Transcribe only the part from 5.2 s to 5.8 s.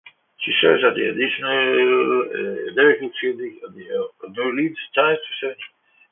seven years.